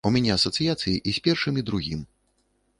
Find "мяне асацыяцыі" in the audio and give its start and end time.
0.13-0.95